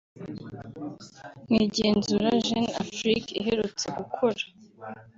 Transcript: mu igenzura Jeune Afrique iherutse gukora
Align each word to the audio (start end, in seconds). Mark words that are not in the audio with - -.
mu 1.49 1.55
igenzura 1.67 2.27
Jeune 2.45 2.71
Afrique 2.83 3.31
iherutse 3.41 3.85
gukora 3.97 4.41